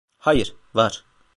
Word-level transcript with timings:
Hayır, 0.17 0.55
var. 0.73 1.05